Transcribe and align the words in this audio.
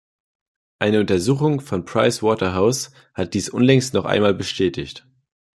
Eine 0.79 0.99
Untersuchung 1.01 1.61
von 1.61 1.85
Price 1.85 2.23
Waterhouse 2.23 2.89
hat 3.13 3.35
dies 3.35 3.49
unlängst 3.49 3.93
noch 3.93 4.05
einmal 4.05 4.33
bestätigt. 4.33 5.05